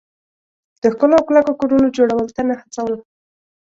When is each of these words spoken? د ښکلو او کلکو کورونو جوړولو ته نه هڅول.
د 0.81 0.83
ښکلو 0.93 1.15
او 1.17 1.23
کلکو 1.27 1.51
کورونو 1.59 1.93
جوړولو 1.97 2.31
ته 2.35 2.41
نه 2.49 2.55
هڅول. 2.61 2.93